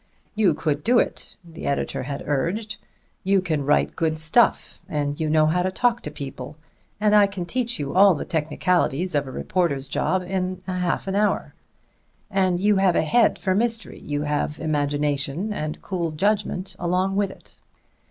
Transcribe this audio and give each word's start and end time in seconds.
"You 0.33 0.55
could 0.55 0.83
do 0.83 0.97
it," 0.97 1.35
the 1.45 1.67
editor 1.67 2.01
had 2.01 2.23
urged. 2.25 2.77
"You 3.23 3.39
can 3.39 3.63
write 3.63 3.95
good 3.95 4.17
stuff, 4.17 4.81
and 4.89 5.19
you 5.19 5.29
know 5.29 5.45
how 5.45 5.61
to 5.61 5.69
talk 5.69 6.01
to 6.01 6.09
people, 6.09 6.57
and 6.99 7.13
I 7.13 7.27
can 7.27 7.45
teach 7.45 7.77
you 7.77 7.93
all 7.93 8.15
the 8.15 8.25
technicalities 8.25 9.13
of 9.13 9.27
a 9.27 9.31
reporter's 9.31 9.87
job 9.87 10.23
in 10.23 10.63
half 10.65 11.07
an 11.07 11.13
hour. 11.15 11.53
And 12.31 12.59
you 12.59 12.77
have 12.77 12.95
a 12.95 13.03
head 13.03 13.37
for 13.37 13.51
a 13.51 13.55
mystery; 13.55 13.99
you 13.99 14.23
have 14.23 14.59
imagination 14.59 15.53
and 15.53 15.79
cool 15.83 16.09
judgment 16.09 16.75
along 16.79 17.15
with 17.15 17.29
it. 17.29 17.55